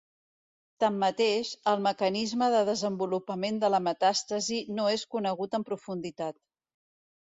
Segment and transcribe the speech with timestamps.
[0.83, 6.45] Tanmateix, el mecanisme de desenvolupament de la metàstasi no és conegut en profunditat.